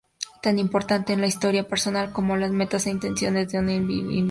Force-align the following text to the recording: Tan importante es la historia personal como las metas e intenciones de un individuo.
Tan 0.41 0.57
importante 0.57 1.13
es 1.13 1.19
la 1.19 1.27
historia 1.27 1.67
personal 1.67 2.11
como 2.11 2.35
las 2.35 2.49
metas 2.49 2.87
e 2.87 2.89
intenciones 2.89 3.51
de 3.51 3.59
un 3.59 3.69
individuo. 3.69 4.19